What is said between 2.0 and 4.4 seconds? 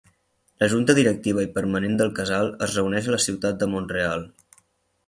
del Casal es reuneix a la ciutat de Mont-real.